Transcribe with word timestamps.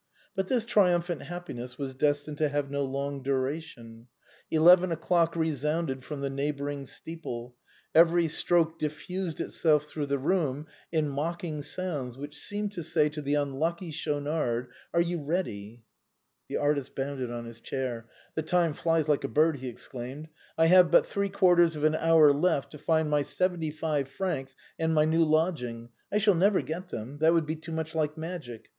But 0.35 0.47
this 0.47 0.65
triumphant 0.65 1.21
happiness 1.21 1.77
was 1.77 1.93
des 1.93 2.15
tined 2.25 2.39
to 2.39 2.49
have 2.49 2.71
no 2.71 2.83
long 2.83 3.21
duration. 3.21 4.07
Eleven 4.49 4.91
o'clock 4.91 5.35
resounded 5.35 6.03
from 6.03 6.21
the 6.21 6.29
neighboring 6.31 6.87
steeple. 6.87 7.53
Every 7.93 8.27
stroke 8.27 8.79
diffused 8.79 9.39
itself 9.39 9.85
through 9.85 10.07
the 10.07 10.17
room 10.17 10.65
in 10.91 11.07
mocking 11.07 11.61
sounds 11.61 12.17
which 12.17 12.35
seemed 12.35 12.71
to 12.71 12.83
say 12.83 13.09
to 13.09 13.21
the 13.21 13.35
unlucky 13.35 13.91
Schaunard," 13.91 14.69
Are 14.91 15.01
you 15.01 15.21
ready?" 15.23 15.83
The 16.49 16.57
artist 16.57 16.95
bounded 16.95 17.29
on 17.29 17.45
his 17.45 17.61
chair." 17.61 18.09
The 18.33 18.41
time 18.41 18.73
flies 18.73 19.07
like 19.07 19.23
a 19.23 19.27
bird!" 19.27 19.57
he 19.57 19.67
exclaimed." 19.67 20.29
I 20.57 20.65
have 20.65 20.89
but 20.89 21.05
three 21.05 21.29
quarters 21.29 21.75
of 21.75 21.83
an 21.83 21.93
6 21.93 22.01
THE 22.01 22.07
BOHEMIANS 22.07 22.35
OF 22.35 22.35
THE 22.39 22.39
LATIN 22.39 22.41
QUARTER. 22.41 22.49
hour 22.55 22.57
left 22.61 22.71
to 22.71 22.77
find 22.79 23.07
my 23.11 23.21
seventy 23.21 23.69
five 23.69 24.07
francs 24.07 24.55
and 24.79 24.95
my 24.95 25.05
new 25.05 25.23
lodg 25.23 25.61
ing. 25.61 25.89
I 26.11 26.17
shall 26.17 26.33
never 26.33 26.63
get 26.63 26.87
them; 26.87 27.19
that 27.19 27.33
would 27.33 27.45
be 27.45 27.55
too 27.55 27.71
much 27.71 27.93
like 27.93 28.17
magic. 28.17 28.69